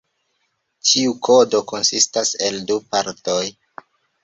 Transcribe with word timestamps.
Ĉiu 0.91 1.13
kodo 1.27 1.61
konsistas 1.73 2.33
el 2.49 2.59
du 2.73 2.81
partoj. 2.97 3.39